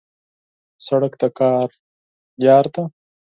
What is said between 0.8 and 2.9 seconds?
سړک د کار لار ده.